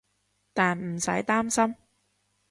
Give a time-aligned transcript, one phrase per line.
[0.55, 1.75] 但唔使擔心